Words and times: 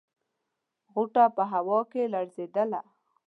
غوټه 0.93 1.25
په 1.35 1.43
هوا 1.51 1.79
کې 1.91 2.03
لړزېدله. 2.13 2.81